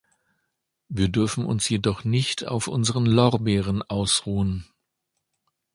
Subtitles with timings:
[0.89, 4.65] Wir dürfen uns jedoch nicht auf unseren Lorbeeren ausruhen.